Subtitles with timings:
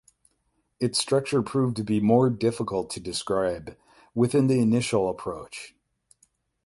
[0.79, 3.77] Its structure proved to be more difficult to describe
[4.15, 5.75] within the initial approach.